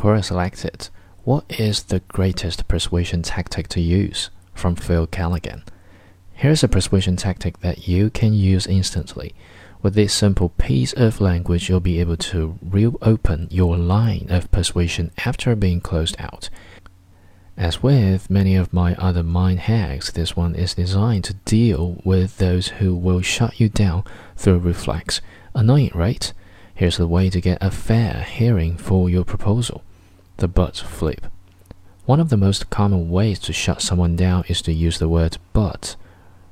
[0.00, 0.88] Quora selected,
[1.24, 4.30] What is the greatest persuasion tactic to use?
[4.54, 5.62] from Phil Callaghan.
[6.32, 9.34] Here's a persuasion tactic that you can use instantly.
[9.82, 15.10] With this simple piece of language, you'll be able to reopen your line of persuasion
[15.26, 16.48] after being closed out.
[17.58, 22.38] As with many of my other mind hacks, this one is designed to deal with
[22.38, 24.04] those who will shut you down
[24.34, 25.20] through reflex.
[25.54, 26.32] Annoying, right?
[26.74, 29.84] Here's the way to get a fair hearing for your proposal
[30.40, 31.26] the but flip.
[32.04, 35.38] One of the most common ways to shut someone down is to use the word
[35.52, 35.96] but.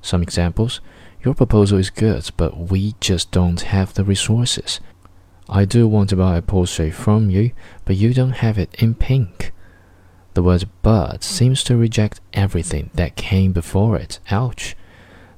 [0.00, 0.80] Some examples
[1.24, 4.78] your proposal is good, but we just don't have the resources.
[5.48, 7.50] I do want to buy a Porsche from you,
[7.84, 9.52] but you don't have it in pink.
[10.34, 14.20] The word but seems to reject everything that came before it.
[14.30, 14.76] Ouch.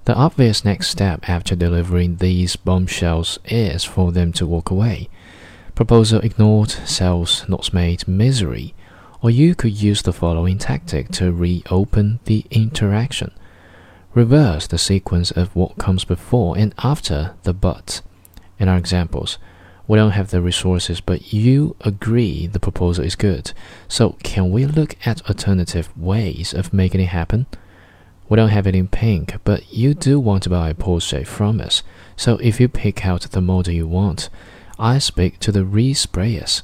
[0.05, 5.09] The obvious next step after delivering these bombshells is for them to walk away.
[5.80, 8.75] Proposal ignored, sales not made, misery.
[9.23, 13.30] Or you could use the following tactic to reopen the interaction.
[14.13, 18.02] Reverse the sequence of what comes before and after the but.
[18.59, 19.38] In our examples,
[19.88, 23.55] we don't have the resources, but you agree the proposal is good.
[23.88, 27.46] So, can we look at alternative ways of making it happen?
[28.29, 31.59] We don't have it in pink, but you do want to buy a Porsche from
[31.59, 31.83] us.
[32.16, 34.29] So, if you pick out the model you want,
[34.83, 36.63] I speak to the resprayers.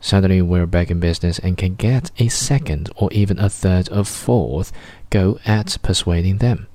[0.00, 4.04] Suddenly, we're back in business and can get a second or even a third or
[4.04, 4.70] fourth
[5.10, 6.68] go at persuading them.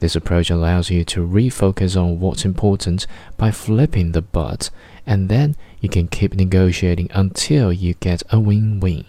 [0.00, 3.06] This approach allows you to refocus on what's important
[3.36, 4.70] by flipping the but,
[5.06, 9.04] and then you can keep negotiating until you get a win win.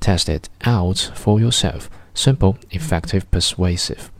[0.00, 1.90] Test it out for yourself.
[2.14, 4.10] Simple, effective, persuasive.